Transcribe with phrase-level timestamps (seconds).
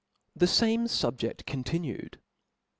[0.39, 2.19] ^he fame SubjeSi continued.